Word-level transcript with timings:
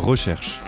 Recherche. 0.00 0.60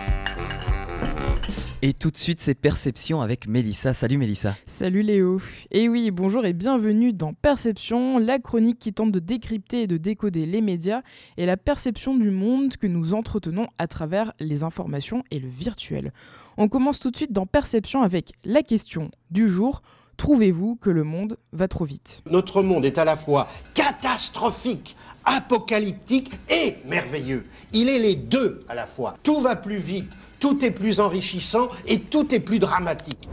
Et 1.81 1.93
tout 1.93 2.11
de 2.11 2.17
suite, 2.17 2.39
c'est 2.39 2.53
Perception 2.53 3.21
avec 3.21 3.47
Mélissa. 3.47 3.91
Salut 3.93 4.17
Mélissa. 4.17 4.55
Salut 4.67 5.01
Léo. 5.01 5.41
Et 5.71 5.89
oui, 5.89 6.11
bonjour 6.11 6.45
et 6.45 6.53
bienvenue 6.53 7.13
dans 7.13 7.33
Perception, 7.33 8.19
la 8.19 8.37
chronique 8.37 8.79
qui 8.79 8.93
tente 8.93 9.11
de 9.11 9.19
décrypter 9.19 9.81
et 9.81 9.87
de 9.87 9.97
décoder 9.97 10.45
les 10.45 10.61
médias 10.61 11.01
et 11.35 11.45
la 11.45 11.57
perception 11.57 12.15
du 12.15 12.29
monde 12.29 12.77
que 12.77 12.87
nous 12.87 13.13
entretenons 13.13 13.67
à 13.79 13.87
travers 13.87 14.33
les 14.39 14.63
informations 14.63 15.23
et 15.31 15.39
le 15.39 15.49
virtuel. 15.49 16.13
On 16.57 16.69
commence 16.69 16.99
tout 16.99 17.09
de 17.09 17.17
suite 17.17 17.33
dans 17.33 17.47
Perception 17.47 18.03
avec 18.03 18.33
la 18.45 18.61
question 18.61 19.09
du 19.31 19.49
jour. 19.49 19.81
Trouvez-vous 20.17 20.75
que 20.75 20.89
le 20.89 21.03
monde 21.03 21.37
va 21.51 21.67
trop 21.67 21.85
vite 21.85 22.21
Notre 22.29 22.63
monde 22.63 22.85
est 22.85 22.97
à 22.97 23.05
la 23.05 23.17
fois 23.17 23.47
catastrophique, 23.73 24.95
apocalyptique 25.25 26.31
et 26.49 26.75
merveilleux. 26.85 27.45
Il 27.73 27.89
est 27.89 27.99
les 27.99 28.15
deux 28.15 28.63
à 28.69 28.75
la 28.75 28.85
fois. 28.85 29.15
Tout 29.23 29.41
va 29.41 29.55
plus 29.55 29.77
vite, 29.77 30.09
tout 30.39 30.63
est 30.63 30.71
plus 30.71 30.99
enrichissant 30.99 31.67
et 31.87 31.99
tout 31.99 32.33
est 32.33 32.39
plus 32.39 32.59
dramatique. 32.59 33.27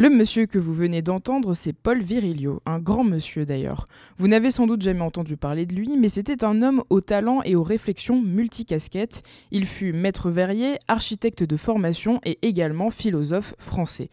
Le 0.00 0.08
monsieur 0.08 0.46
que 0.46 0.58
vous 0.58 0.72
venez 0.72 1.02
d'entendre, 1.02 1.52
c'est 1.52 1.74
Paul 1.74 2.00
Virilio, 2.00 2.62
un 2.64 2.78
grand 2.78 3.04
monsieur 3.04 3.44
d'ailleurs. 3.44 3.86
Vous 4.16 4.28
n'avez 4.28 4.50
sans 4.50 4.66
doute 4.66 4.80
jamais 4.80 5.02
entendu 5.02 5.36
parler 5.36 5.66
de 5.66 5.74
lui, 5.74 5.98
mais 5.98 6.08
c'était 6.08 6.42
un 6.42 6.62
homme 6.62 6.82
au 6.88 7.02
talent 7.02 7.42
et 7.44 7.54
aux 7.54 7.62
réflexions 7.62 8.18
multicasquettes. 8.18 9.22
Il 9.50 9.66
fut 9.66 9.92
maître 9.92 10.30
verrier, 10.30 10.78
architecte 10.88 11.42
de 11.44 11.56
formation 11.58 12.18
et 12.24 12.38
également 12.40 12.88
philosophe 12.88 13.54
français. 13.58 14.08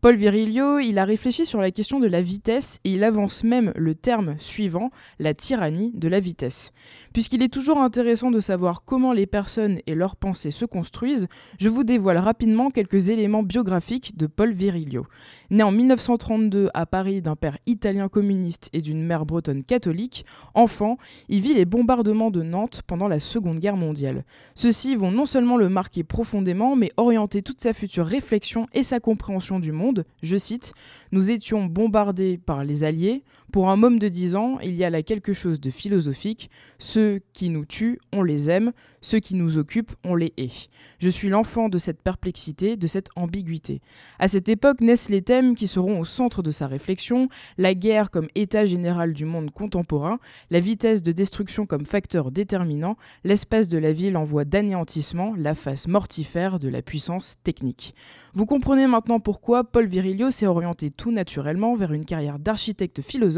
Paul 0.00 0.14
Virilio, 0.14 0.78
il 0.78 0.96
a 1.00 1.04
réfléchi 1.04 1.44
sur 1.44 1.60
la 1.60 1.72
question 1.72 1.98
de 1.98 2.06
la 2.06 2.22
vitesse 2.22 2.78
et 2.84 2.92
il 2.92 3.02
avance 3.02 3.42
même 3.42 3.72
le 3.74 3.96
terme 3.96 4.36
suivant, 4.38 4.92
la 5.18 5.34
tyrannie 5.34 5.90
de 5.92 6.06
la 6.06 6.20
vitesse. 6.20 6.72
Puisqu'il 7.12 7.42
est 7.42 7.52
toujours 7.52 7.78
intéressant 7.78 8.30
de 8.30 8.38
savoir 8.38 8.84
comment 8.84 9.12
les 9.12 9.26
personnes 9.26 9.80
et 9.88 9.96
leurs 9.96 10.14
pensées 10.14 10.52
se 10.52 10.64
construisent, 10.64 11.26
je 11.58 11.68
vous 11.68 11.82
dévoile 11.82 12.18
rapidement 12.18 12.70
quelques 12.70 13.08
éléments 13.08 13.42
biographiques 13.42 14.16
de 14.16 14.28
Paul 14.28 14.52
Virilio. 14.52 15.04
Né 15.50 15.64
en 15.64 15.72
1932 15.72 16.70
à 16.74 16.86
Paris 16.86 17.20
d'un 17.20 17.34
père 17.34 17.58
italien 17.66 18.08
communiste 18.08 18.70
et 18.72 18.82
d'une 18.82 19.02
mère 19.02 19.26
bretonne 19.26 19.64
catholique, 19.64 20.24
enfant, 20.54 20.96
il 21.28 21.40
vit 21.40 21.54
les 21.54 21.64
bombardements 21.64 22.30
de 22.30 22.44
Nantes 22.44 22.82
pendant 22.86 23.08
la 23.08 23.18
Seconde 23.18 23.58
Guerre 23.58 23.76
mondiale. 23.76 24.24
Ceux-ci 24.54 24.94
vont 24.94 25.10
non 25.10 25.26
seulement 25.26 25.56
le 25.56 25.68
marquer 25.68 26.04
profondément, 26.04 26.76
mais 26.76 26.92
orienter 26.96 27.42
toute 27.42 27.60
sa 27.60 27.72
future 27.72 28.06
réflexion 28.06 28.68
et 28.74 28.84
sa 28.84 29.00
compréhension 29.00 29.58
du 29.58 29.72
monde 29.72 29.87
je 30.22 30.36
cite, 30.36 30.72
Nous 31.12 31.30
étions 31.30 31.64
bombardés 31.64 32.38
par 32.38 32.64
les 32.64 32.84
Alliés. 32.84 33.22
Pour 33.50 33.70
un 33.70 33.82
homme 33.82 33.98
de 33.98 34.08
10 34.08 34.36
ans, 34.36 34.58
il 34.60 34.74
y 34.74 34.84
a 34.84 34.90
là 34.90 35.02
quelque 35.02 35.32
chose 35.32 35.58
de 35.58 35.70
philosophique. 35.70 36.50
Ceux 36.78 37.20
qui 37.32 37.48
nous 37.48 37.64
tuent, 37.64 37.98
on 38.12 38.22
les 38.22 38.50
aime. 38.50 38.72
Ceux 39.00 39.20
qui 39.20 39.36
nous 39.36 39.56
occupent, 39.56 39.94
on 40.04 40.16
les 40.16 40.34
hait. 40.36 40.50
Je 40.98 41.08
suis 41.08 41.30
l'enfant 41.30 41.70
de 41.70 41.78
cette 41.78 42.02
perplexité, 42.02 42.76
de 42.76 42.86
cette 42.86 43.08
ambiguïté. 43.16 43.80
À 44.18 44.28
cette 44.28 44.50
époque 44.50 44.80
naissent 44.82 45.08
les 45.08 45.22
thèmes 45.22 45.54
qui 45.54 45.66
seront 45.66 46.00
au 46.00 46.04
centre 46.04 46.42
de 46.42 46.50
sa 46.50 46.66
réflexion, 46.66 47.28
la 47.56 47.74
guerre 47.74 48.10
comme 48.10 48.28
état 48.34 48.66
général 48.66 49.14
du 49.14 49.24
monde 49.24 49.50
contemporain, 49.50 50.18
la 50.50 50.60
vitesse 50.60 51.02
de 51.02 51.12
destruction 51.12 51.64
comme 51.64 51.86
facteur 51.86 52.30
déterminant, 52.30 52.96
l'espace 53.24 53.68
de 53.68 53.78
la 53.78 53.92
ville 53.92 54.16
en 54.16 54.24
voie 54.24 54.44
d'anéantissement, 54.44 55.34
la 55.36 55.54
face 55.54 55.86
mortifère 55.86 56.58
de 56.58 56.68
la 56.68 56.82
puissance 56.82 57.36
technique. 57.44 57.94
Vous 58.34 58.46
comprenez 58.46 58.86
maintenant 58.86 59.20
pourquoi 59.20 59.64
Paul 59.64 59.86
Virilio 59.86 60.30
s'est 60.30 60.46
orienté 60.46 60.90
tout 60.90 61.12
naturellement 61.12 61.76
vers 61.76 61.92
une 61.92 62.04
carrière 62.04 62.38
d'architecte 62.38 63.00
philosophe, 63.00 63.37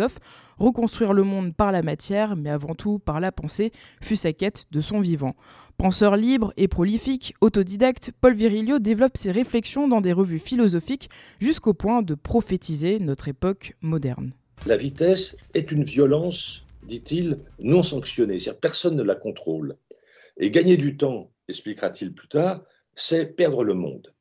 reconstruire 0.59 1.13
le 1.13 1.23
monde 1.23 1.55
par 1.55 1.73
la 1.73 1.83
matière, 1.83 2.37
mais 2.37 2.51
avant 2.51 2.75
tout 2.75 2.99
par 2.99 3.21
la 3.21 3.33
pensée, 3.33 3.73
fut 4.01 4.17
sa 4.17 4.33
quête 4.33 4.67
de 4.71 4.81
son 4.81 5.01
vivant. 5.01 5.35
Penseur 5.77 6.17
libre 6.17 6.53
et 6.57 6.69
prolifique, 6.69 7.35
autodidacte, 7.41 8.13
Paul 8.21 8.35
Virilio 8.35 8.79
développe 8.79 9.17
ses 9.17 9.31
réflexions 9.31 9.89
dans 9.89 10.01
des 10.01 10.13
revues 10.13 10.39
philosophiques 10.39 11.09
jusqu'au 11.41 11.75
point 11.75 12.03
de 12.03 12.15
prophétiser 12.15 12.99
notre 12.99 13.29
époque 13.29 13.75
moderne. 13.81 14.33
La 14.67 14.77
vitesse 14.77 15.37
est 15.55 15.73
une 15.73 15.85
violence, 15.85 16.67
dit-il, 16.83 17.39
non 17.59 17.83
sanctionnée, 17.83 18.39
c'est-à-dire 18.39 18.61
personne 18.61 18.97
ne 18.97 19.03
la 19.03 19.15
contrôle. 19.15 19.77
Et 20.37 20.51
gagner 20.51 20.77
du 20.77 20.97
temps, 20.97 21.31
expliquera-t-il 21.49 22.13
plus 22.13 22.29
tard, 22.29 22.63
c'est 22.95 23.35
perdre 23.35 23.65
le 23.65 23.75
monde. 23.75 24.13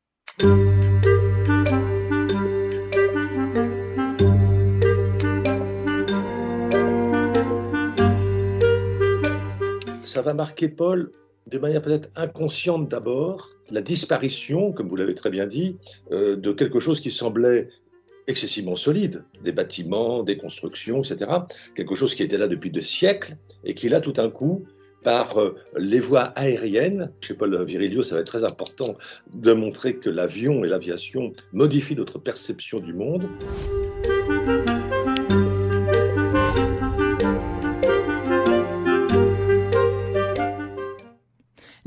Ça 10.10 10.22
va 10.22 10.34
marquer 10.34 10.70
Paul 10.70 11.12
de 11.48 11.58
manière 11.58 11.82
peut-être 11.82 12.10
inconsciente 12.16 12.90
d'abord, 12.90 13.52
la 13.72 13.82
disparition, 13.82 14.72
comme 14.72 14.88
vous 14.88 14.96
l'avez 14.96 15.16
très 15.16 15.30
bien 15.30 15.46
dit, 15.46 15.78
euh, 16.12 16.36
de 16.36 16.52
quelque 16.52 16.80
chose 16.80 17.00
qui 17.00 17.12
semblait 17.12 17.70
excessivement 18.28 18.76
solide, 18.76 19.24
des 19.44 19.52
bâtiments, 19.52 20.22
des 20.24 20.38
constructions, 20.38 21.02
etc. 21.02 21.32
Quelque 21.76 21.96
chose 21.96 22.14
qui 22.14 22.24
était 22.24 22.38
là 22.38 22.48
depuis 22.48 22.70
des 22.70 22.82
siècles 22.82 23.38
et 23.64 23.74
qui 23.74 23.90
là 23.90 24.02
tout 24.02 24.12
d'un 24.12 24.30
coup, 24.30 24.66
par 25.04 25.40
euh, 25.40 25.56
les 25.78 26.00
voies 26.00 26.34
aériennes, 26.36 27.12
chez 27.22 27.34
Paul 27.34 27.64
Virilio, 27.64 28.02
ça 28.02 28.16
va 28.16 28.22
être 28.22 28.28
très 28.28 28.44
important 28.44 28.98
de 29.34 29.54
montrer 29.54 29.96
que 29.96 30.10
l'avion 30.10 30.64
et 30.64 30.68
l'aviation 30.68 31.34
modifient 31.54 31.96
notre 31.96 32.20
perception 32.20 32.80
du 32.80 32.94
monde. 32.94 33.28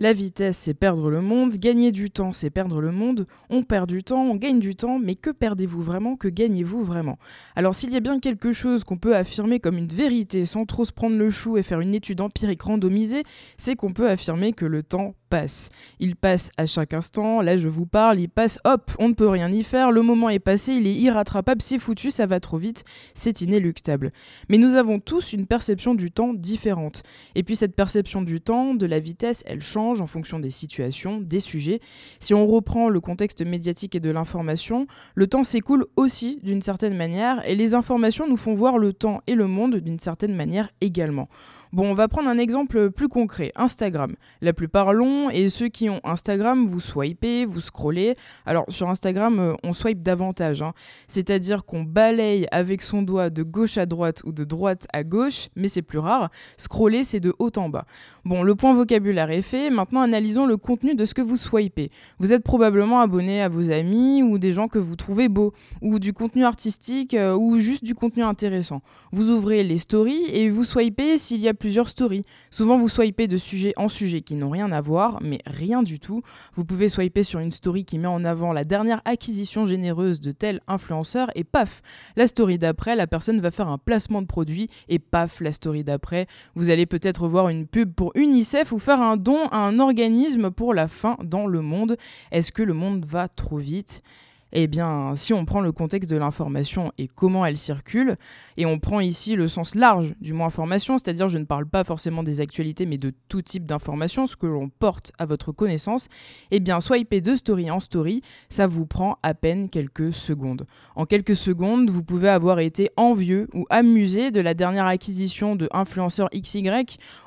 La 0.02 0.12
vitesse, 0.12 0.56
c'est 0.56 0.74
perdre 0.74 1.10
le 1.10 1.20
monde. 1.20 1.52
Gagner 1.52 1.92
du 1.92 2.10
temps, 2.10 2.32
c'est 2.32 2.50
perdre 2.50 2.80
le 2.80 2.90
monde. 2.90 3.28
On 3.50 3.62
perd 3.62 3.88
du 3.88 4.02
temps, 4.02 4.24
on 4.24 4.34
gagne 4.34 4.58
du 4.58 4.74
temps, 4.74 4.98
mais 4.98 5.14
que 5.14 5.30
perdez-vous 5.30 5.80
vraiment? 5.80 6.16
Que 6.16 6.26
gagnez-vous 6.26 6.82
vraiment? 6.82 7.20
Alors 7.54 7.76
s'il 7.76 7.92
y 7.92 7.96
a 7.96 8.00
bien 8.00 8.18
quelque 8.18 8.50
chose 8.50 8.82
qu'on 8.82 8.98
peut 8.98 9.14
affirmer 9.14 9.60
comme 9.60 9.78
une 9.78 9.86
vérité 9.86 10.44
sans 10.44 10.66
trop 10.66 10.84
se 10.84 10.90
prendre 10.90 11.16
le 11.16 11.30
chou 11.30 11.56
et 11.56 11.62
faire 11.62 11.78
une 11.78 11.94
étude 11.94 12.20
empirique 12.20 12.62
randomisée, 12.62 13.22
c'est 13.58 13.76
qu'on 13.76 13.92
peut 13.92 14.10
affirmer 14.10 14.52
que 14.52 14.66
le 14.66 14.82
temps 14.82 15.14
passe. 15.30 15.70
Il 16.00 16.16
passe 16.16 16.50
à 16.58 16.66
chaque 16.66 16.92
instant, 16.92 17.40
là 17.40 17.56
je 17.56 17.68
vous 17.68 17.86
parle, 17.86 18.18
il 18.18 18.28
passe, 18.28 18.58
hop, 18.64 18.90
on 18.98 19.08
ne 19.08 19.14
peut 19.14 19.28
rien 19.28 19.50
y 19.50 19.62
faire, 19.62 19.92
le 19.92 20.02
moment 20.02 20.28
est 20.28 20.40
passé, 20.40 20.72
il 20.74 20.86
est 20.86 20.94
irrattrapable, 20.94 21.62
c'est 21.62 21.78
foutu, 21.78 22.10
ça 22.10 22.26
va 22.26 22.40
trop 22.40 22.58
vite, 22.58 22.84
c'est 23.14 23.40
inéluctable. 23.40 24.12
Mais 24.48 24.58
nous 24.58 24.74
avons 24.76 24.98
tous 24.98 25.32
une 25.32 25.46
perception 25.46 25.94
du 25.94 26.10
temps 26.10 26.34
différente. 26.34 27.02
Et 27.34 27.44
puis 27.44 27.56
cette 27.56 27.76
perception 27.76 28.20
du 28.20 28.40
temps, 28.40 28.74
de 28.74 28.84
la 28.84 28.98
vitesse, 28.98 29.42
elle 29.46 29.62
change 29.62 29.91
en 30.00 30.06
fonction 30.06 30.38
des 30.38 30.50
situations, 30.50 31.20
des 31.20 31.40
sujets. 31.40 31.80
Si 32.20 32.34
on 32.34 32.46
reprend 32.46 32.88
le 32.88 33.00
contexte 33.00 33.42
médiatique 33.42 33.94
et 33.94 34.00
de 34.00 34.10
l'information, 34.10 34.86
le 35.14 35.26
temps 35.26 35.44
s'écoule 35.44 35.86
aussi 35.96 36.40
d'une 36.42 36.62
certaine 36.62 36.96
manière 36.96 37.46
et 37.48 37.54
les 37.54 37.74
informations 37.74 38.28
nous 38.28 38.36
font 38.36 38.54
voir 38.54 38.78
le 38.78 38.92
temps 38.92 39.22
et 39.26 39.34
le 39.34 39.46
monde 39.46 39.76
d'une 39.76 39.98
certaine 39.98 40.34
manière 40.34 40.70
également. 40.80 41.28
Bon, 41.72 41.90
on 41.90 41.94
va 41.94 42.06
prendre 42.06 42.28
un 42.28 42.36
exemple 42.36 42.90
plus 42.90 43.08
concret. 43.08 43.50
Instagram. 43.56 44.14
La 44.42 44.52
plupart 44.52 44.92
l'ont 44.92 45.30
et 45.30 45.48
ceux 45.48 45.68
qui 45.68 45.88
ont 45.88 46.02
Instagram, 46.04 46.66
vous 46.66 46.80
swipez, 46.80 47.46
vous 47.46 47.62
scrollez. 47.62 48.14
Alors 48.44 48.66
sur 48.68 48.90
Instagram, 48.90 49.38
euh, 49.40 49.54
on 49.64 49.72
swipe 49.72 50.02
davantage. 50.02 50.60
Hein. 50.60 50.74
C'est-à-dire 51.08 51.64
qu'on 51.64 51.82
balaye 51.82 52.46
avec 52.50 52.82
son 52.82 53.00
doigt 53.00 53.30
de 53.30 53.42
gauche 53.42 53.78
à 53.78 53.86
droite 53.86 54.20
ou 54.24 54.32
de 54.32 54.44
droite 54.44 54.86
à 54.92 55.02
gauche, 55.02 55.48
mais 55.56 55.66
c'est 55.66 55.80
plus 55.80 55.98
rare. 55.98 56.30
Scroller, 56.58 57.04
c'est 57.04 57.20
de 57.20 57.32
haut 57.38 57.50
en 57.56 57.70
bas. 57.70 57.86
Bon, 58.26 58.42
le 58.42 58.54
point 58.54 58.74
vocabulaire 58.74 59.30
est 59.30 59.40
fait. 59.40 59.70
Maintenant, 59.70 60.02
analysons 60.02 60.44
le 60.44 60.58
contenu 60.58 60.94
de 60.94 61.06
ce 61.06 61.14
que 61.14 61.22
vous 61.22 61.38
swipez. 61.38 61.90
Vous 62.18 62.34
êtes 62.34 62.44
probablement 62.44 63.00
abonné 63.00 63.40
à 63.40 63.48
vos 63.48 63.70
amis 63.70 64.22
ou 64.22 64.36
des 64.36 64.52
gens 64.52 64.68
que 64.68 64.78
vous 64.78 64.96
trouvez 64.96 65.30
beaux, 65.30 65.54
ou 65.80 65.98
du 65.98 66.12
contenu 66.12 66.44
artistique 66.44 67.14
euh, 67.14 67.34
ou 67.34 67.58
juste 67.58 67.82
du 67.82 67.94
contenu 67.94 68.24
intéressant. 68.24 68.82
Vous 69.10 69.30
ouvrez 69.30 69.64
les 69.64 69.78
stories 69.78 70.26
et 70.26 70.50
vous 70.50 70.64
swipez 70.64 71.16
s'il 71.16 71.40
y 71.40 71.48
a 71.48 71.54
plusieurs 71.62 71.88
stories. 71.88 72.24
Souvent, 72.50 72.76
vous 72.76 72.88
swipez 72.88 73.28
de 73.28 73.36
sujet 73.36 73.72
en 73.76 73.88
sujet 73.88 74.22
qui 74.22 74.34
n'ont 74.34 74.50
rien 74.50 74.72
à 74.72 74.80
voir, 74.80 75.18
mais 75.22 75.40
rien 75.46 75.84
du 75.84 76.00
tout. 76.00 76.20
Vous 76.54 76.64
pouvez 76.64 76.88
swiper 76.88 77.22
sur 77.22 77.38
une 77.38 77.52
story 77.52 77.84
qui 77.84 77.98
met 77.98 78.08
en 78.08 78.24
avant 78.24 78.52
la 78.52 78.64
dernière 78.64 79.00
acquisition 79.04 79.64
généreuse 79.64 80.20
de 80.20 80.32
tel 80.32 80.60
influenceur 80.66 81.30
et 81.36 81.44
paf, 81.44 81.80
la 82.16 82.26
story 82.26 82.58
d'après, 82.58 82.96
la 82.96 83.06
personne 83.06 83.40
va 83.40 83.52
faire 83.52 83.68
un 83.68 83.78
placement 83.78 84.22
de 84.22 84.26
produit 84.26 84.70
et 84.88 84.98
paf, 84.98 85.40
la 85.40 85.52
story 85.52 85.84
d'après, 85.84 86.26
vous 86.56 86.68
allez 86.68 86.84
peut-être 86.84 87.28
voir 87.28 87.48
une 87.48 87.68
pub 87.68 87.94
pour 87.94 88.10
UNICEF 88.16 88.72
ou 88.72 88.80
faire 88.80 89.00
un 89.00 89.16
don 89.16 89.46
à 89.52 89.58
un 89.58 89.78
organisme 89.78 90.50
pour 90.50 90.74
la 90.74 90.88
faim 90.88 91.16
dans 91.22 91.46
le 91.46 91.60
monde. 91.60 91.96
Est-ce 92.32 92.50
que 92.50 92.64
le 92.64 92.74
monde 92.74 93.04
va 93.04 93.28
trop 93.28 93.58
vite? 93.58 94.02
Eh 94.52 94.66
bien, 94.66 95.14
si 95.16 95.32
on 95.32 95.44
prend 95.44 95.60
le 95.60 95.72
contexte 95.72 96.10
de 96.10 96.16
l'information 96.16 96.92
et 96.98 97.08
comment 97.08 97.46
elle 97.46 97.56
circule, 97.56 98.16
et 98.56 98.66
on 98.66 98.78
prend 98.78 99.00
ici 99.00 99.34
le 99.34 99.48
sens 99.48 99.74
large 99.74 100.14
du 100.20 100.32
mot 100.34 100.44
information, 100.44 100.98
c'est-à-dire 100.98 101.28
je 101.28 101.38
ne 101.38 101.44
parle 101.44 101.66
pas 101.66 101.84
forcément 101.84 102.22
des 102.22 102.40
actualités, 102.40 102.84
mais 102.84 102.98
de 102.98 103.12
tout 103.28 103.40
type 103.40 103.64
d'informations, 103.64 104.26
ce 104.26 104.36
que 104.36 104.46
l'on 104.46 104.68
porte 104.68 105.12
à 105.18 105.24
votre 105.24 105.52
connaissance, 105.52 106.08
eh 106.50 106.60
bien, 106.60 106.80
swiper 106.80 107.20
de 107.20 107.34
story 107.34 107.70
en 107.70 107.80
story, 107.80 108.22
ça 108.50 108.66
vous 108.66 108.84
prend 108.84 109.18
à 109.22 109.32
peine 109.34 109.70
quelques 109.70 110.12
secondes. 110.12 110.66
En 110.96 111.06
quelques 111.06 111.36
secondes, 111.36 111.88
vous 111.88 112.02
pouvez 112.02 112.28
avoir 112.28 112.60
été 112.60 112.90
envieux 112.96 113.48
ou 113.54 113.64
amusé 113.70 114.30
de 114.30 114.40
la 114.40 114.52
dernière 114.52 114.86
acquisition 114.86 115.56
de 115.56 115.68
influenceur 115.72 116.28
XY, 116.34 116.62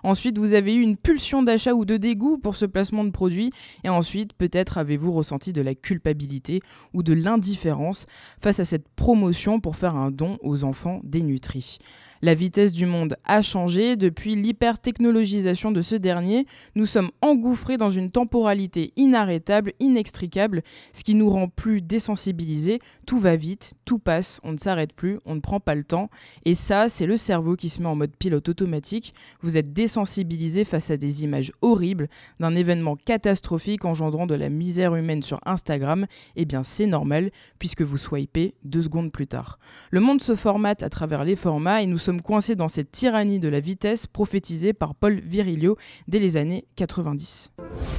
ensuite 0.03 0.37
vous 0.37 0.53
avez 0.53 0.75
eu 0.75 0.81
une 0.81 0.97
pulsion 0.97 1.41
d'achat 1.41 1.73
ou 1.73 1.85
de 1.85 1.97
dégoût 1.97 2.37
pour 2.37 2.55
ce 2.55 2.65
placement 2.65 3.03
de 3.03 3.09
produit, 3.09 3.51
et 3.83 3.89
ensuite 3.89 4.33
peut-être 4.33 4.77
avez-vous 4.77 5.11
ressenti 5.11 5.53
de 5.53 5.61
la 5.61 5.73
culpabilité 5.73 6.61
ou 6.93 7.01
de 7.01 7.14
l'indifférence 7.15 8.05
face 8.39 8.59
à 8.59 8.65
cette 8.65 8.87
promotion 8.89 9.59
pour 9.59 9.75
faire 9.75 9.95
un 9.95 10.11
don 10.11 10.37
aux 10.41 10.63
enfants 10.63 11.01
dénutris. 11.03 11.79
La 12.21 12.33
vitesse 12.33 12.71
du 12.71 12.85
monde 12.85 13.17
a 13.25 13.41
changé 13.41 13.95
depuis 13.95 14.35
l'hypertechnologisation 14.35 15.71
de 15.71 15.81
ce 15.81 15.95
dernier. 15.95 16.45
Nous 16.75 16.85
sommes 16.85 17.11
engouffrés 17.21 17.77
dans 17.77 17.89
une 17.89 18.09
temporalité 18.09 18.93
inarrêtable, 18.95 19.73
inextricable, 19.79 20.63
ce 20.93 21.03
qui 21.03 21.15
nous 21.15 21.29
rend 21.29 21.49
plus 21.49 21.81
désensibilisés. 21.81 22.79
Tout 23.05 23.19
va 23.19 23.35
vite, 23.35 23.73
tout 23.83 23.99
passe, 23.99 24.39
on 24.43 24.53
ne 24.53 24.57
s'arrête 24.57 24.93
plus, 24.93 25.19
on 25.25 25.35
ne 25.35 25.39
prend 25.39 25.59
pas 25.59 25.75
le 25.75 25.83
temps. 25.83 26.09
Et 26.45 26.55
ça, 26.55 26.89
c'est 26.89 27.05
le 27.05 27.17
cerveau 27.17 27.55
qui 27.55 27.69
se 27.69 27.81
met 27.81 27.87
en 27.87 27.95
mode 27.95 28.15
pilote 28.15 28.47
automatique. 28.49 29.13
Vous 29.41 29.57
êtes 29.57 29.73
désensibilisé 29.73 30.65
face 30.65 30.91
à 30.91 30.97
des 30.97 31.23
images 31.23 31.51
horribles 31.61 32.07
d'un 32.39 32.55
événement 32.55 32.95
catastrophique 32.95 33.85
engendrant 33.85 34.25
de 34.25 34.35
la 34.35 34.49
misère 34.49 34.95
humaine 34.95 35.21
sur 35.21 35.39
Instagram. 35.45 36.05
Eh 36.35 36.45
bien, 36.45 36.63
c'est 36.63 36.87
normal 36.87 37.31
puisque 37.59 37.81
vous 37.81 37.97
swipez 37.97 38.55
deux 38.63 38.83
secondes 38.83 39.11
plus 39.11 39.27
tard. 39.27 39.59
Le 39.91 39.99
monde 39.99 40.21
se 40.21 40.35
formate 40.35 40.83
à 40.83 40.89
travers 40.89 41.25
les 41.25 41.35
formats 41.35 41.81
et 41.81 41.85
nous 41.85 41.97
sommes 42.05 42.21
coincés 42.21 42.55
dans 42.55 42.67
cette 42.67 42.91
tyrannie 42.91 43.39
de 43.39 43.49
la 43.49 43.59
vitesse 43.59 44.05
prophétisée 44.05 44.73
par 44.73 44.93
Paul 44.93 45.19
Virilio 45.21 45.75
dès 46.07 46.19
les 46.19 46.37
années 46.37 46.65
90. 46.75 47.49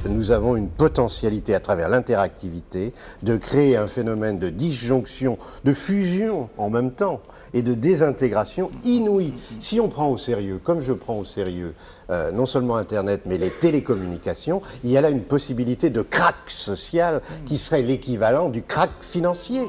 Nous 0.09 0.31
avons 0.31 0.55
une 0.55 0.69
potentialité 0.69 1.53
à 1.53 1.59
travers 1.59 1.89
l'interactivité 1.89 2.93
de 3.23 3.35
créer 3.35 3.75
un 3.75 3.87
phénomène 3.87 4.39
de 4.39 4.47
disjonction, 4.47 5.37
de 5.65 5.73
fusion 5.73 6.47
en 6.57 6.69
même 6.69 6.91
temps 6.91 7.21
et 7.53 7.61
de 7.61 7.73
désintégration 7.73 8.71
inouïe. 8.85 9.33
Si 9.59 9.81
on 9.81 9.89
prend 9.89 10.09
au 10.09 10.17
sérieux, 10.17 10.61
comme 10.63 10.79
je 10.79 10.93
prends 10.93 11.17
au 11.17 11.25
sérieux, 11.25 11.73
euh, 12.09 12.31
non 12.31 12.45
seulement 12.45 12.77
Internet, 12.77 13.23
mais 13.25 13.37
les 13.37 13.49
télécommunications, 13.49 14.61
il 14.85 14.91
y 14.91 14.95
a 14.95 15.01
là 15.01 15.09
une 15.09 15.23
possibilité 15.23 15.89
de 15.89 16.01
crack 16.01 16.35
social 16.47 17.21
qui 17.45 17.57
serait 17.57 17.81
l'équivalent 17.81 18.47
du 18.47 18.63
crack 18.63 18.91
financier. 19.01 19.65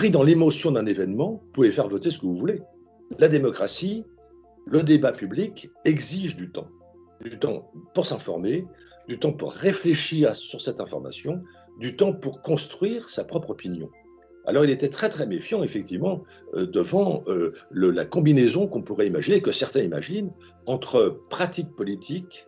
Pris 0.00 0.10
dans 0.10 0.22
l'émotion 0.22 0.70
d'un 0.70 0.86
événement, 0.86 1.42
vous 1.44 1.52
pouvez 1.52 1.70
faire 1.70 1.86
voter 1.86 2.10
ce 2.10 2.18
que 2.18 2.24
vous 2.24 2.34
voulez. 2.34 2.62
La 3.18 3.28
démocratie, 3.28 4.06
le 4.66 4.82
débat 4.82 5.12
public 5.12 5.68
exige 5.84 6.36
du 6.36 6.50
temps. 6.50 6.68
Du 7.20 7.38
temps 7.38 7.70
pour 7.92 8.06
s'informer, 8.06 8.64
du 9.08 9.18
temps 9.18 9.34
pour 9.34 9.52
réfléchir 9.52 10.34
sur 10.34 10.62
cette 10.62 10.80
information, 10.80 11.42
du 11.80 11.96
temps 11.96 12.14
pour 12.14 12.40
construire 12.40 13.10
sa 13.10 13.24
propre 13.24 13.50
opinion. 13.50 13.90
Alors 14.46 14.64
il 14.64 14.70
était 14.70 14.88
très 14.88 15.10
très 15.10 15.26
méfiant, 15.26 15.62
effectivement, 15.62 16.22
euh, 16.54 16.64
devant 16.64 17.22
euh, 17.26 17.52
la 17.70 18.06
combinaison 18.06 18.68
qu'on 18.68 18.80
pourrait 18.80 19.06
imaginer, 19.06 19.42
que 19.42 19.52
certains 19.52 19.82
imaginent, 19.82 20.32
entre 20.64 21.20
pratique 21.28 21.76
politique 21.76 22.46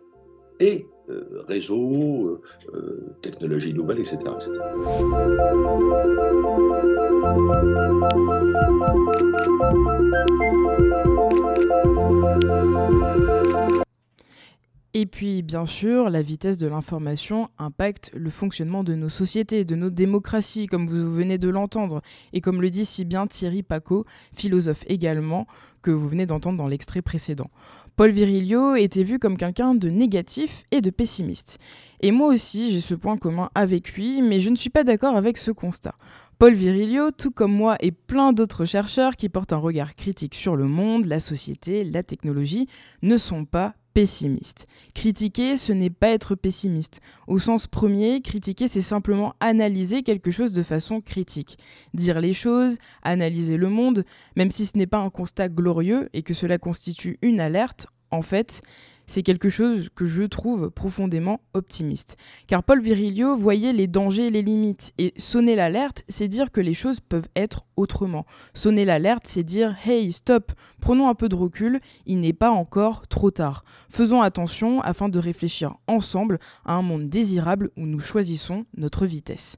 et 0.59 0.85
euh, 1.09 1.43
réseau, 1.47 2.41
technologie 3.21 3.73
nouvelle, 3.73 3.99
etc. 3.99 4.17
etc. 4.17 4.51
Et 15.03 15.05
puis, 15.05 15.41
bien 15.41 15.65
sûr, 15.65 16.09
la 16.09 16.21
vitesse 16.21 16.57
de 16.57 16.65
l'information 16.65 17.49
impacte 17.57 18.09
le 18.13 18.29
fonctionnement 18.29 18.85
de 18.85 18.95
nos 18.95 19.09
sociétés, 19.09 19.65
de 19.65 19.75
nos 19.75 19.89
démocraties, 19.89 20.65
comme 20.67 20.87
vous 20.87 21.13
venez 21.13 21.37
de 21.37 21.49
l'entendre. 21.49 22.01
Et 22.31 22.39
comme 22.39 22.61
le 22.61 22.69
dit 22.69 22.85
si 22.85 23.03
bien 23.03 23.27
Thierry 23.27 23.63
Paco, 23.63 24.05
philosophe 24.33 24.85
également, 24.87 25.45
que 25.81 25.91
vous 25.91 26.07
venez 26.07 26.25
d'entendre 26.25 26.57
dans 26.57 26.69
l'extrait 26.69 27.01
précédent. 27.01 27.51
Paul 27.97 28.11
Virilio 28.11 28.75
était 28.75 29.03
vu 29.03 29.19
comme 29.19 29.35
quelqu'un 29.35 29.75
de 29.75 29.89
négatif 29.89 30.63
et 30.71 30.79
de 30.79 30.89
pessimiste. 30.89 31.59
Et 31.99 32.11
moi 32.11 32.29
aussi, 32.29 32.71
j'ai 32.71 32.79
ce 32.79 32.95
point 32.95 33.17
commun 33.17 33.49
avec 33.55 33.95
lui, 33.95 34.21
mais 34.21 34.39
je 34.39 34.51
ne 34.51 34.55
suis 34.55 34.69
pas 34.69 34.85
d'accord 34.85 35.17
avec 35.17 35.35
ce 35.35 35.51
constat. 35.51 35.95
Paul 36.39 36.53
Virilio, 36.53 37.11
tout 37.11 37.31
comme 37.31 37.53
moi 37.53 37.75
et 37.81 37.91
plein 37.91 38.31
d'autres 38.31 38.63
chercheurs 38.63 39.17
qui 39.17 39.27
portent 39.27 39.51
un 39.51 39.57
regard 39.57 39.95
critique 39.95 40.33
sur 40.33 40.55
le 40.55 40.69
monde, 40.69 41.03
la 41.07 41.19
société, 41.19 41.83
la 41.83 42.03
technologie, 42.03 42.69
ne 43.01 43.17
sont 43.17 43.43
pas 43.43 43.75
pessimistes. 43.93 44.67
Critiquer, 44.93 45.57
ce 45.57 45.73
n'est 45.73 45.89
pas 45.89 46.09
être 46.09 46.35
pessimiste. 46.35 47.01
Au 47.27 47.39
sens 47.39 47.67
premier, 47.67 48.21
critiquer, 48.21 48.67
c'est 48.67 48.81
simplement 48.81 49.35
analyser 49.39 50.03
quelque 50.03 50.31
chose 50.31 50.51
de 50.51 50.63
façon 50.63 51.01
critique. 51.01 51.57
Dire 51.93 52.19
les 52.21 52.33
choses, 52.33 52.77
analyser 53.01 53.57
le 53.57 53.69
monde, 53.69 54.05
même 54.35 54.51
si 54.51 54.65
ce 54.65 54.77
n'est 54.77 54.87
pas 54.87 54.99
un 54.99 55.09
constat 55.09 55.49
glorieux 55.49 56.09
et 56.13 56.23
que 56.23 56.33
cela 56.33 56.57
constitue 56.57 57.17
une 57.21 57.39
alerte, 57.39 57.87
en 58.11 58.21
fait, 58.21 58.61
c'est 59.07 59.23
quelque 59.23 59.49
chose 59.49 59.89
que 59.95 60.05
je 60.05 60.23
trouve 60.23 60.69
profondément 60.69 61.41
optimiste. 61.53 62.17
Car 62.47 62.63
Paul 62.63 62.81
Virilio 62.81 63.35
voyait 63.35 63.73
les 63.73 63.87
dangers 63.87 64.27
et 64.27 64.31
les 64.31 64.41
limites, 64.41 64.93
et 64.97 65.13
sonner 65.17 65.55
l'alerte, 65.55 66.03
c'est 66.07 66.27
dire 66.27 66.51
que 66.51 66.61
les 66.61 66.73
choses 66.73 66.99
peuvent 66.99 67.27
être 67.35 67.65
autrement. 67.75 68.25
Sonner 68.53 68.85
l'alerte, 68.85 69.25
c'est 69.27 69.43
dire 69.43 69.75
Hey, 69.85 70.11
stop, 70.11 70.51
prenons 70.79 71.09
un 71.09 71.15
peu 71.15 71.29
de 71.29 71.35
recul, 71.35 71.79
il 72.05 72.21
n'est 72.21 72.33
pas 72.33 72.51
encore 72.51 73.07
trop 73.07 73.31
tard. 73.31 73.63
Faisons 73.89 74.21
attention 74.21 74.81
afin 74.81 75.09
de 75.09 75.19
réfléchir 75.19 75.75
ensemble 75.87 76.39
à 76.65 76.75
un 76.75 76.81
monde 76.81 77.09
désirable 77.09 77.71
où 77.77 77.85
nous 77.85 77.99
choisissons 77.99 78.65
notre 78.77 79.05
vitesse. 79.05 79.57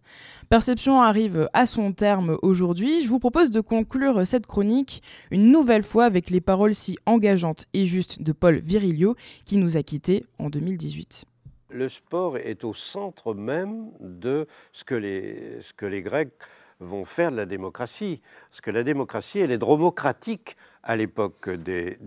Perception 0.50 1.02
arrive 1.02 1.50
à 1.54 1.66
son 1.66 1.92
terme 1.92 2.38
aujourd'hui. 2.42 3.04
Je 3.04 3.10
vous 3.10 3.20
propose 3.20 3.52
de 3.52 3.62
conclure 3.62 4.26
cette 4.26 4.46
chronique 4.46 5.02
une 5.32 5.52
nouvelle 5.52 5.84
fois 5.84 6.06
avec 6.06 6.30
les 6.30 6.42
paroles 6.42 6.76
si 6.76 6.98
engageantes 7.06 7.66
et 7.74 7.86
justes 7.86 8.22
de 8.22 8.32
Paul 8.32 8.58
Virilio 8.58 9.16
qui 9.46 9.58
nous 9.58 9.78
a 9.78 9.84
quittés 9.84 10.26
en 10.40 10.50
2018 10.50 11.26
le 11.76 11.90
sport 11.90 12.38
est 12.38 12.64
au 12.64 12.74
centre 12.74 13.34
même 13.34 13.92
de 14.00 14.48
ce 14.72 14.84
que 14.84 14.96
les, 14.96 16.02
Grecs 16.02 16.34
vont 16.80 17.06
faire 17.06 17.32
de 17.32 17.38
la 17.38 17.46
démocratie. 17.46 18.22
Parce 18.50 18.62
que 18.62 18.72
la 18.72 18.84
démocratie, 18.84 19.40
elle 19.40 19.52
est 19.52 19.58
dromocratique 19.58 20.56
à 20.84 20.96
l'époque 20.96 21.50
des, 21.50 21.98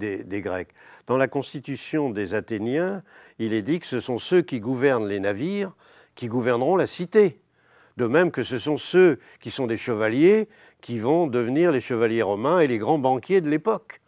Grecs. 0.42 0.70
Dans 1.06 1.16
la 1.16 1.28
constitution 1.28 2.10
des 2.10 2.34
Athéniens, 2.34 3.02
il 3.38 3.52
est 3.52 3.62
dit 3.62 3.78
que 3.78 3.86
ce 3.86 4.00
sont 4.00 4.18
ceux 4.18 4.42
qui 4.42 4.60
gouvernent 4.60 5.06
les 5.06 5.20
navires 5.20 5.72
qui 6.14 6.26
gouverneront 6.26 6.76
la 6.76 6.86
cité. 6.86 7.40
De 7.96 8.06
même 8.06 8.30
que 8.30 8.42
ce 8.42 8.58
sont 8.58 8.76
ceux 8.76 9.18
qui 9.40 9.50
sont 9.50 9.66
des 9.66 9.76
chevaliers 9.76 10.48
qui 10.80 10.98
vont 10.98 11.26
devenir 11.26 11.72
les 11.72 11.80
chevaliers 11.80 12.22
romains 12.22 12.60
et 12.60 12.66
les 12.66 12.78
grands 12.78 12.98
banquiers 12.98 13.40
de 13.40 13.48
l'époque. 13.48 14.00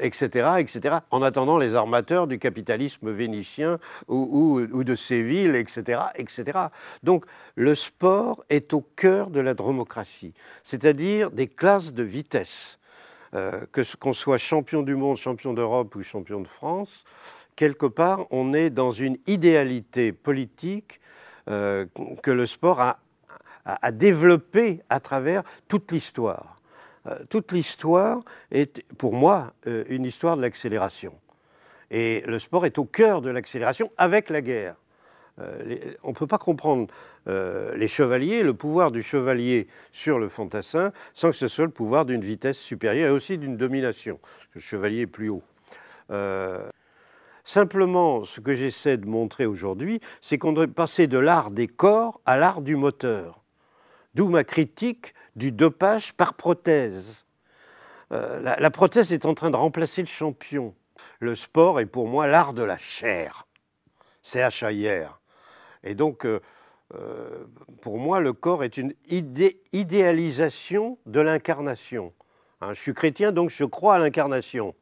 Etc., 0.00 0.46
euh, 0.46 0.56
etc., 0.56 0.96
en 1.10 1.22
attendant 1.22 1.58
les 1.58 1.74
armateurs 1.74 2.26
du 2.26 2.38
capitalisme 2.38 3.10
vénitien 3.10 3.78
ou, 4.08 4.60
de 4.84 4.94
Séville, 4.94 5.56
etc., 5.56 6.00
etc. 6.16 6.58
Donc 7.02 7.24
le 7.54 7.74
sport 7.74 8.44
est 8.48 8.74
au 8.74 8.80
cœur 8.80 9.30
de 9.30 9.40
la 9.40 9.54
démocratie, 9.54 10.34
c'est-à-dire 10.62 11.30
des 11.30 11.46
classes 11.46 11.94
de 11.94 12.02
vitesse. 12.02 12.78
Euh, 13.32 13.60
que 13.70 13.82
qu'on 13.98 14.12
soit 14.12 14.38
champion 14.38 14.82
du 14.82 14.96
monde, 14.96 15.16
champion 15.16 15.52
d'Europe 15.52 15.94
ou 15.94 16.02
champion 16.02 16.40
de 16.40 16.48
France, 16.48 17.04
quelque 17.54 17.86
part, 17.86 18.26
on 18.32 18.54
est 18.54 18.70
dans 18.70 18.90
une 18.90 19.18
idéalité 19.28 20.12
politique 20.12 21.00
euh, 21.48 21.86
que 22.24 22.32
le 22.32 22.44
sport 22.44 22.80
a 22.80 22.98
à, 23.64 23.92
développer 23.92 24.80
à 24.88 25.00
travers 25.00 25.42
toute 25.68 25.92
l'histoire. 25.92 26.59
Euh, 27.06 27.16
toute 27.28 27.52
l'histoire 27.52 28.22
est, 28.50 28.84
pour 28.94 29.14
moi, 29.14 29.52
euh, 29.66 29.84
une 29.88 30.04
histoire 30.04 30.36
de 30.36 30.42
l'accélération. 30.42 31.14
Et 31.90 32.22
le 32.26 32.38
sport 32.38 32.66
est 32.66 32.78
au 32.78 32.84
cœur 32.84 33.20
de 33.20 33.30
l'accélération 33.30 33.90
avec 33.96 34.30
la 34.30 34.42
guerre. 34.42 34.76
Euh, 35.40 35.76
on 36.04 36.10
ne 36.10 36.14
peut 36.14 36.26
pas 36.26 36.38
comprendre 36.38 36.88
les 37.26 37.88
chevaliers, 37.88 38.42
le 38.42 38.54
pouvoir 38.54 38.90
du 38.90 39.02
chevalier 39.02 39.66
sur 39.92 40.18
le 40.18 40.28
fantassin, 40.28 40.92
sans 41.14 41.30
que 41.30 41.36
ce 41.36 41.48
soit 41.48 41.64
le 41.64 41.70
pouvoir 41.70 42.04
d'une 42.04 42.20
vitesse 42.20 42.58
supérieure 42.58 43.10
et 43.10 43.12
aussi 43.12 43.38
d'une 43.38 43.56
domination. 43.56 44.18
Le 44.54 44.60
chevalier 44.60 45.02
est 45.02 45.06
plus 45.06 45.28
haut. 45.28 45.42
Simplement, 47.44 48.24
ce 48.24 48.40
que 48.40 48.54
j'essaie 48.54 48.96
de 48.96 49.06
montrer 49.06 49.46
aujourd'hui, 49.46 50.00
c'est 50.20 50.38
qu'on 50.38 50.52
doit 50.52 50.66
passer 50.66 51.06
de 51.06 51.18
l'art 51.18 51.50
des 51.50 51.68
corps 51.68 52.20
à 52.26 52.36
l'art 52.36 52.60
du 52.60 52.76
moteur. 52.76 53.40
D'où 54.14 54.28
ma 54.28 54.44
critique 54.44 55.14
du 55.36 55.52
dopage 55.52 56.14
par 56.14 56.34
prothèse. 56.34 57.26
Euh, 58.12 58.40
la, 58.40 58.70
prothèse 58.70 59.12
est 59.12 59.24
en 59.24 59.34
train 59.34 59.50
de 59.50 59.56
remplacer 59.56 60.02
le 60.02 60.08
champion. 60.08 60.74
Le 61.20 61.36
sport 61.36 61.78
est 61.80 61.86
pour 61.86 62.08
moi 62.08 62.26
l'art 62.26 62.52
de 62.52 62.62
la 62.64 62.76
chair. 62.76 63.46
C-H-A-I-R. 64.22 65.20
Et 65.84 65.94
donc, 65.94 66.26
euh, 66.26 66.40
euh, 66.94 67.46
pour 67.80 67.98
moi, 67.98 68.20
le 68.20 68.32
corps 68.32 68.64
est 68.64 68.76
une 68.76 68.94
idéalisation 69.72 70.98
de 71.06 71.20
l'incarnation. 71.20 72.12
Hein, 72.60 72.74
je 72.74 72.80
suis 72.80 72.94
chrétien, 72.94 73.32
donc 73.32 73.50
je 73.50 73.64
crois 73.64 73.94
à 73.94 73.98
l'incarnation. 73.98 74.74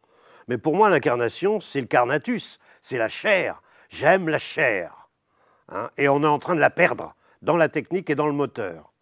Mais 0.49 0.56
pour 0.56 0.75
moi, 0.75 0.88
l'incarnation, 0.88 1.61
c'est 1.61 1.82
le 1.82 1.87
carnatus, 1.87 2.58
c'est 2.80 2.97
la 2.97 3.11
chair. 3.11 3.62
J'aime 3.90 4.28
la 4.28 4.38
chair. 4.38 5.11
Hein, 5.68 5.90
et 5.99 6.08
on 6.08 6.23
est 6.23 6.26
en 6.26 6.38
train 6.38 6.54
de 6.54 6.61
la 6.61 6.70
perdre 6.70 7.14
dans 7.42 7.56
la 7.56 7.68
technique 7.68 8.08
et 8.08 8.14
dans 8.14 8.26
le 8.26 8.32
moteur. 8.32 8.92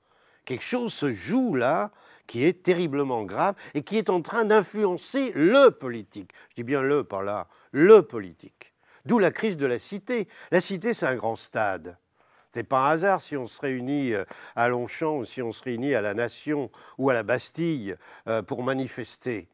Quelque 0.46 0.64
chose 0.64 0.94
se 0.94 1.12
joue 1.12 1.54
là 1.54 1.90
qui 2.26 2.44
est 2.44 2.62
terriblement 2.62 3.24
grave 3.24 3.54
et 3.74 3.82
qui 3.82 3.98
est 3.98 4.08
en 4.08 4.22
train 4.22 4.44
d'influencer 4.44 5.32
le 5.34 5.70
politique. 5.70 6.30
Je 6.50 6.54
dis 6.54 6.62
bien 6.62 6.80
le 6.80 7.04
par 7.04 7.22
là, 7.22 7.48
le 7.72 8.02
politique. 8.02 8.72
D'où 9.04 9.18
la 9.18 9.30
crise 9.30 9.56
de 9.56 9.66
la 9.66 9.78
cité. 9.78 10.26
La 10.50 10.60
cité, 10.60 10.94
c'est 10.94 11.06
un 11.06 11.16
grand 11.16 11.36
stade. 11.36 11.98
C'est 12.52 12.64
pas 12.64 12.88
un 12.88 12.92
hasard 12.92 13.20
si 13.20 13.36
on 13.36 13.46
se 13.46 13.60
réunit 13.60 14.14
euh, 14.14 14.24
à 14.54 14.68
Longchamp 14.68 15.18
ou 15.18 15.24
si 15.26 15.42
on 15.42 15.52
se 15.52 15.62
réunit 15.62 15.94
à 15.94 16.00
la 16.00 16.14
Nation 16.14 16.70
ou 16.96 17.10
à 17.10 17.12
la 17.12 17.22
Bastille 17.22 17.94
euh, 18.28 18.40
pour 18.42 18.62
manifester. 18.62 19.48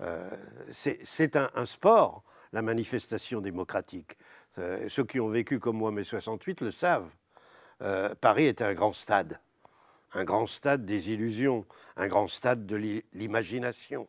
Euh, 0.00 0.30
c'est 0.70 1.36
un, 1.36 1.66
sport, 1.66 2.22
la 2.52 2.62
manifestation 2.62 3.40
démocratique. 3.40 4.16
ceux 4.88 5.04
qui 5.04 5.18
ont 5.18 5.28
vécu 5.28 5.58
comme 5.58 5.78
moi 5.78 5.90
mai 5.90 6.04
68 6.04 6.60
le 6.60 6.70
savent. 6.70 7.08
Paris 8.20 8.46
est 8.46 8.62
un 8.62 8.74
grand 8.74 8.92
stade 8.92 9.38
un 10.14 10.24
grand 10.24 10.46
stade 10.46 10.84
des 10.84 11.10
illusions, 11.12 11.66
un 11.96 12.06
grand 12.06 12.28
stade 12.28 12.66
de 12.66 12.76
l'imagination 13.12 14.08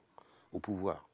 au 0.53 0.59
pouvoir. 0.59 1.04